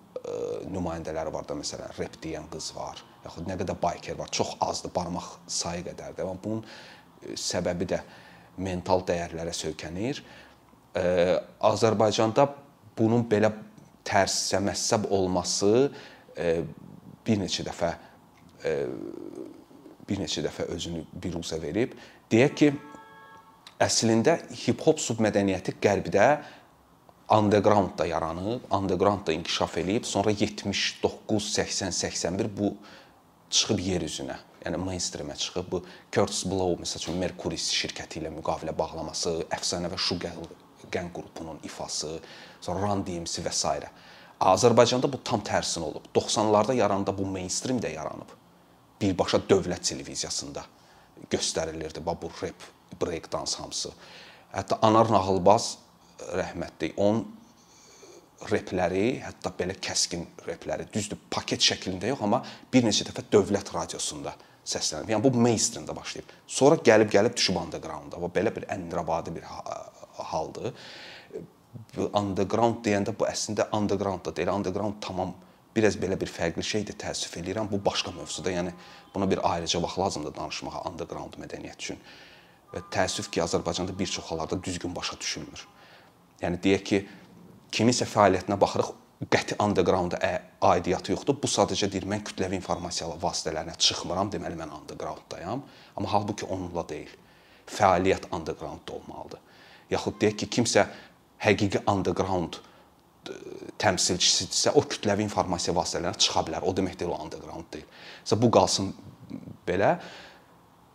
nümayəndələri 0.72 1.33
var 1.33 1.48
da, 1.48 1.57
məsələn, 1.60 1.91
rep 2.00 2.15
deyən 2.24 2.48
qız 2.51 2.72
var, 2.77 3.01
yaxud 3.25 3.48
nə 3.50 3.57
qədər 3.60 3.77
biker 3.81 4.17
var. 4.19 4.31
Çox 4.31 4.55
azdır, 4.63 4.93
barmaq 4.95 5.27
sayı 5.51 5.83
qədərdir. 5.89 6.24
Amma 6.24 6.39
bunun 6.43 6.63
səbəbi 7.39 7.89
də 7.91 8.00
mental 8.63 9.03
dəyərlərə 9.07 9.53
söykənir. 9.57 10.22
Azərbaycanda 11.74 12.48
bunun 12.98 13.25
belə 13.29 13.51
tərsə 14.07 14.60
məssəb 14.63 15.07
olması 15.15 15.69
e, 16.36 16.50
bir 17.25 17.39
neçə 17.39 17.63
dəfə 17.65 17.93
e, 18.67 18.74
bir 20.07 20.19
neçə 20.19 20.43
dəfə 20.43 20.67
özünü 20.75 21.05
biruzə 21.24 21.60
verib. 21.62 21.95
Deyək 22.31 22.57
ki, 22.60 22.69
əslində 23.83 24.38
hip-hop 24.65 25.00
submədəniyyəti 25.01 25.77
qərbdə 25.83 26.27
undergroundda 27.30 28.06
yaranıb, 28.06 28.62
undergroundda 28.72 29.34
inkişaf 29.34 29.77
eləyib, 29.77 30.03
sonra 30.03 30.32
79, 30.32 31.53
80, 31.53 31.89
81 31.89 32.58
bu 32.58 32.74
çıxıb 33.50 33.80
yer 33.80 34.01
üzünə, 34.01 34.36
yəni 34.65 34.80
mainstreamə 34.82 35.38
çıxıb. 35.38 35.72
Bu 35.72 35.84
Curtis 36.12 36.46
Blow 36.46 36.75
məsəl 36.82 37.03
üçün 37.03 37.20
Mercury 37.22 37.60
şirkəti 37.60 38.22
ilə 38.22 38.32
müqavilə 38.34 38.75
bağlaması, 38.77 39.44
əfsanəvi 39.51 39.98
Sugar 39.98 40.36
Gang 40.92 41.13
qrupunun 41.15 41.60
ifası, 41.63 42.20
sonra 42.62 42.88
Run 42.88 43.06
DMC 43.06 43.42
və 43.46 43.53
s. 43.53 43.89
Azərbaycanda 44.44 45.08
bu 45.08 45.22
tam 45.24 45.42
tərsinə 45.46 45.86
olub. 45.88 46.03
90-larda 46.15 46.75
yarananda 46.75 47.13
bu 47.18 47.25
mainstream 47.25 47.80
də 47.80 47.94
yaranıb. 47.94 48.27
Birbaşa 49.01 49.39
dövlət 49.50 49.88
televiziyasında 49.88 50.65
göstərilirdi 51.32 52.03
bu 52.06 52.32
rep, 52.42 52.68
break 53.01 53.32
dance 53.32 53.56
hamısı. 53.58 53.92
Hətta 54.53 54.77
Anar 54.82 55.12
Nağılbaz 55.12 55.77
rəhmətli 56.39 56.94
onun 56.98 57.25
repləri, 58.51 59.20
hətta 59.24 59.53
belə 59.56 59.75
kəskin 59.80 60.25
repləri, 60.48 60.88
düzdür, 60.94 61.20
paket 61.32 61.63
şəklində 61.63 62.10
yox, 62.12 62.24
amma 62.25 62.42
bir 62.74 62.84
neçə 62.84 63.06
dəfə 63.08 63.24
dövlət 63.32 63.72
radiosunda 63.75 64.34
səslənib. 64.68 65.12
Yəni 65.13 65.24
bu 65.24 65.32
mainstreamdə 65.44 65.96
başlayıb. 65.96 66.32
Sonra 66.48 66.80
gəlib-gəlib 66.88 67.36
düşüb 67.38 67.60
underground-da. 67.60 68.20
Bu 68.22 68.30
belə 68.36 68.53
bir 68.56 68.68
ənrəvadi 68.72 69.36
bir 69.36 69.48
haldır. 70.32 70.72
Underground 72.13 72.84
deyəndə 72.86 73.15
bu 73.18 73.27
əslində 73.27 73.68
underground 73.75 74.25
da 74.27 74.36
deyil. 74.36 74.53
Underground 74.53 75.01
tamam 75.03 75.34
biraz 75.75 75.98
belə 76.00 76.20
bir 76.20 76.32
fərqli 76.32 76.63
şeydir, 76.63 76.98
təəssüf 77.01 77.36
eləyirəm. 77.42 77.72
Bu 77.72 77.82
başqa 77.84 78.13
mövzudur. 78.15 78.53
Yəni 78.56 78.74
buna 79.15 79.30
bir 79.30 79.44
ayrıca 79.51 79.82
vaxt 79.84 80.00
lazımdır 80.00 80.36
danışmağa 80.38 80.84
underground 80.92 81.39
mədəniyyət 81.42 81.88
üçün. 81.88 82.03
Və 82.74 82.82
təəssüf 82.94 83.30
ki, 83.30 83.44
Azərbaycanda 83.44 83.94
bir 83.98 84.08
çox 84.10 84.32
hallarda 84.32 84.63
düzgün 84.63 84.96
başa 84.96 85.20
düşülmür. 85.20 85.68
Yəni 86.43 86.59
deyək 86.63 86.83
ki, 86.89 87.01
kimisə 87.73 88.07
fəaliyyətinə 88.09 88.59
baxırıq, 88.59 88.91
qəti 89.31 89.55
underground-a 89.63 90.19
aidiyyatı 90.73 91.13
yoxdur. 91.13 91.38
Bu 91.39 91.47
sadəcə 91.47 91.88
deyir 91.91 92.05
mən 92.12 92.25
kütləvi 92.27 92.59
informasiya 92.59 93.07
vasitələrinə 93.21 93.77
çıxmıram, 93.79 94.31
deməli 94.33 94.59
mən 94.59 94.73
underground-dayam. 94.81 95.63
Amma 95.95 96.12
halbuki 96.12 96.45
onunla 96.45 96.83
deyil. 96.89 97.12
Fəaliyyət 97.71 98.27
underground-da 98.35 98.97
olmalıdır 99.00 99.39
yaxud 99.93 100.19
deyək 100.21 100.38
ki, 100.43 100.50
kimsə 100.59 100.85
həqiqi 101.43 101.83
underground 101.89 102.59
təmsilçisidirsə, 103.79 104.73
o 104.75 104.83
kütləvi 104.88 105.25
informasiya 105.25 105.75
vasitələrinə 105.77 106.19
çıxa 106.19 106.43
bilər. 106.47 106.65
O 106.67 106.73
demək 106.75 106.97
deyil 107.00 107.13
o 107.15 107.19
underground 107.23 107.69
deyil. 107.73 107.88
Məsələn, 108.23 108.41
bu 108.43 108.51
qalsın 108.57 108.91
belə. 109.67 109.95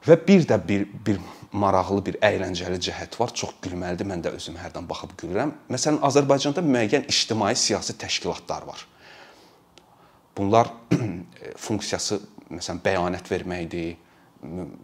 Və 0.09 0.17
bir 0.29 0.47
də 0.49 0.57
bir 0.69 0.87
bir 1.07 1.19
maraqlı, 1.53 2.01
bir 2.07 2.17
əyləncəli 2.25 2.79
cəhət 2.89 3.19
var. 3.21 3.33
Çox 3.37 3.55
gülməlidir. 3.65 4.09
Mən 4.09 4.23
də 4.25 4.33
özüm 4.37 4.57
hərdən 4.61 4.89
baxıb 4.89 5.15
gülürəm. 5.21 5.53
Məsələn, 5.73 6.01
Azərbaycanda 6.09 6.65
müəyyən 6.65 7.09
ictimai 7.09 7.55
siyasi 7.57 7.97
təşkilatlar 8.01 8.67
var. 8.69 8.85
Bunlar 10.37 10.71
funksiyası 11.67 12.21
məsələn 12.49 12.81
bəyanət 12.85 13.29
verməkdir, 13.33 13.97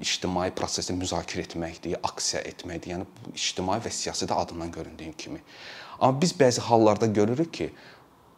ictimai 0.02 0.50
prosesi 0.56 0.96
müzakirə 0.96 1.44
etməkdir, 1.46 1.98
aksiya 2.02 2.42
etməkdir. 2.50 2.96
Yəni 2.96 3.34
ictimai 3.37 3.78
və 3.84 3.92
siyasi 3.92 4.28
də 4.30 4.37
adından 4.37 4.72
göründüyü 4.74 5.12
kimi. 5.18 5.42
Amma 6.00 6.20
biz 6.20 6.34
bəzi 6.37 6.60
hallarda 6.60 7.06
görürük 7.06 7.52
ki, 7.54 7.70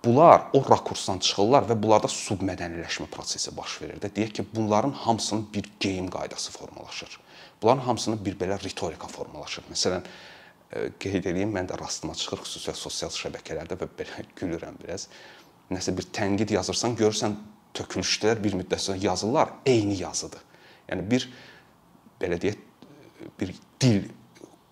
bunlar 0.07 0.43
o 0.53 0.63
rakursdan 0.71 1.19
çıxırlar 1.19 1.67
və 1.71 1.77
bunlarda 1.83 2.09
submədəniləşmə 2.13 3.09
prosesi 3.13 3.53
baş 3.57 3.81
verir 3.83 4.01
də. 4.03 4.11
Deyək 4.17 4.33
ki, 4.39 4.45
bunların 4.55 4.95
hamısının 5.05 5.49
bir 5.55 5.69
geyim 5.81 6.11
qaydası 6.11 6.53
formalaşır. 6.53 7.19
Bunların 7.63 7.83
hamısının 7.87 8.25
bir 8.25 8.39
belə 8.39 8.59
ritorika 8.65 9.09
formalaşır. 9.09 9.65
Məsələn, 9.73 10.07
e, 10.73 10.89
qeyd 11.01 11.25
edeyim, 11.33 11.55
mən 11.57 11.69
də 11.71 11.79
rastıma 11.81 12.15
çıxır 12.15 12.45
xüsusilə 12.45 12.75
sosial 12.75 13.13
şəbəkələrdə 13.17 13.79
və 13.83 13.91
belə 13.99 14.25
gülürəm 14.41 14.79
biraz. 14.85 15.09
Nəsə 15.71 15.97
bir 15.99 16.09
tənqid 16.15 16.55
yazırsan, 16.55 16.97
görürsən 16.97 17.37
tökülüşlər 17.77 18.43
bir 18.43 18.57
müddət 18.57 18.87
sonra 18.87 18.99
yazırlar, 19.03 19.53
eyni 19.67 19.99
yazıdır. 20.01 20.43
Yəni 20.89 21.11
bir 21.11 21.29
belə 22.21 22.41
deyək 22.41 22.63
bir 23.41 23.55
dil 23.81 24.05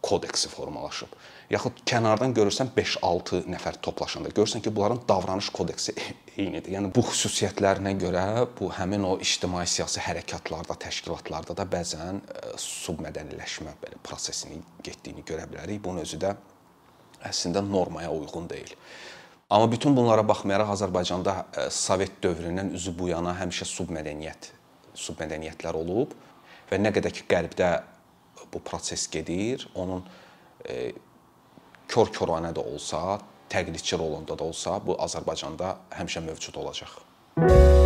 kodeksi 0.03 0.49
formalaşıb. 0.49 1.09
Yaxud 1.53 1.83
kənardan 1.85 2.33
görürsən 2.37 2.71
5-6 2.73 3.43
nəfər 3.53 3.77
toplaşanda 3.85 4.31
görürsən 4.33 4.63
ki, 4.65 4.73
bunların 4.75 5.03
davranış 5.09 5.51
kodeksi 5.53 5.93
eynidir. 6.41 6.73
Yəni 6.73 6.89
bu 6.95 7.05
xüsusiyyətlərinə 7.05 7.93
görə 8.01 8.25
bu 8.59 8.71
həmin 8.73 9.05
o 9.05 9.15
ictimai 9.21 9.67
siyasi 9.69 10.01
hərəkatlarda, 10.07 10.79
təşkilatlarda 10.87 11.57
da 11.59 11.69
bəzən 11.69 12.23
e, 12.23 12.55
submədəniləşmə 12.65 13.77
belə 13.83 14.01
prosesinin 14.07 14.65
getdiyini 14.85 15.27
görə 15.29 15.45
bilərik. 15.51 15.83
Bunun 15.85 16.07
özü 16.07 16.23
də 16.25 16.33
əslində 17.29 17.61
normaya 17.65 18.13
uyğun 18.13 18.49
deyil. 18.49 18.73
Amma 19.53 19.69
bütün 19.71 19.93
bunlara 19.97 20.25
baxmayaraq 20.27 20.73
Azərbaycanda 20.79 21.39
e, 21.45 21.71
Sovet 21.71 22.23
dövründən 22.25 22.73
üzü 22.79 22.97
bu 22.97 23.13
yana 23.13 23.37
həmişə 23.43 23.69
submədəniyyət 23.69 24.55
submədəniyyətlər 24.95 25.77
olub 25.77 26.15
və 26.71 26.79
nə 26.81 26.93
qədər 26.95 27.13
ki 27.13 27.27
qərbdə 27.29 27.75
bu 28.53 28.61
proses 28.63 29.09
gedir, 29.11 29.67
onun 29.75 30.05
kör-körənə 31.89 32.55
də 32.57 32.65
olsa, 32.65 33.21
təqlidçi 33.53 33.99
rolunda 34.01 34.39
da 34.39 34.51
olsa, 34.51 34.81
bu 34.87 34.99
Azərbaycanda 35.07 35.77
həmişə 35.99 36.25
mövcud 36.27 36.61
olacaq. 36.65 37.01
Müzik 37.37 37.84